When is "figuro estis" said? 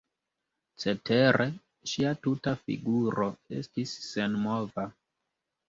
2.63-3.95